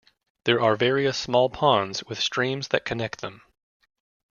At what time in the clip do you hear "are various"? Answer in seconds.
0.59-1.15